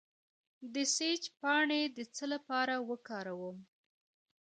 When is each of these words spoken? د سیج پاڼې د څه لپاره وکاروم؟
د 0.73 0.75
سیج 0.95 1.21
پاڼې 1.39 1.81
د 1.97 1.99
څه 2.15 2.25
لپاره 2.33 2.75
وکاروم؟ 2.89 3.57